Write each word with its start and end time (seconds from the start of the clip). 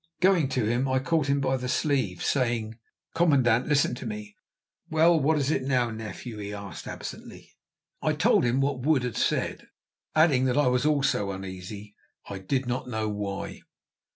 Going 0.19 0.49
to 0.49 0.65
him, 0.65 0.87
I 0.87 0.97
caught 0.97 1.27
him 1.27 1.39
by 1.39 1.57
the 1.57 1.69
sleeve, 1.69 2.23
saying: 2.23 2.79
"Commandant, 3.13 3.67
listen 3.67 3.93
to 3.93 4.07
me." 4.07 4.35
"Well, 4.89 5.19
what 5.19 5.37
is 5.37 5.51
it 5.51 5.61
now, 5.61 5.91
nephew?" 5.91 6.39
he 6.39 6.51
asked 6.55 6.87
absently. 6.87 7.51
I 8.01 8.13
told 8.13 8.43
him 8.43 8.61
what 8.61 8.79
Wood 8.79 9.03
had 9.03 9.15
said, 9.15 9.67
adding 10.15 10.45
that 10.45 10.57
I 10.57 10.65
also 10.65 10.91
was 10.93 11.13
uneasy; 11.35 11.93
I 12.27 12.39
did 12.39 12.65
not 12.65 12.89
know 12.89 13.07
why. 13.09 13.61